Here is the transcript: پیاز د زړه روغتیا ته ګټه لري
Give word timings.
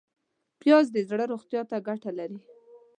پیاز 0.59 0.85
د 0.91 0.97
زړه 1.09 1.25
روغتیا 1.31 1.61
ته 1.69 1.77
ګټه 1.87 2.11
لري 2.19 2.39